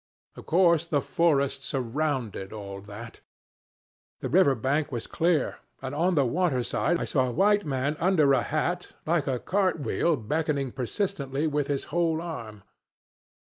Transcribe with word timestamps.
Of 0.35 0.47
course 0.47 0.87
the 0.87 0.99
forest 0.99 1.61
surrounded 1.63 2.51
all 2.51 2.81
that. 2.81 3.19
The 4.21 4.29
river 4.29 4.55
bank 4.55 4.91
was 4.91 5.05
clear, 5.05 5.59
and 5.79 5.93
on 5.93 6.15
the 6.15 6.25
water 6.25 6.63
side 6.63 6.99
I 6.99 7.05
saw 7.05 7.27
a 7.27 7.31
white 7.31 7.67
man 7.67 7.95
under 7.99 8.33
a 8.33 8.41
hat 8.41 8.93
like 9.05 9.27
a 9.27 9.37
cart 9.37 9.79
wheel 9.79 10.15
beckoning 10.17 10.71
persistently 10.71 11.45
with 11.45 11.67
his 11.67 11.83
whole 11.93 12.19
arm. 12.19 12.63